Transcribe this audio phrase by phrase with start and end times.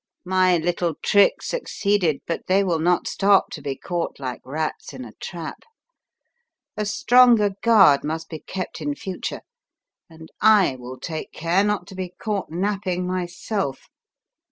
[0.25, 5.05] My little trick succeeded, but they will not stop to be caught like rats in
[5.05, 5.59] a trap.
[6.75, 9.41] A stronger guard must be kept in future,
[10.09, 13.89] and I will take care not to be caught napping myself.